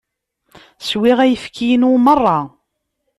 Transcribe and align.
Swiɣ 0.87 1.17
ayefki-inu 1.21 1.91
merra. 2.05 2.39